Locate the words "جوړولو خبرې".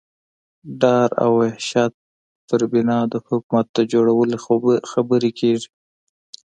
3.91-5.31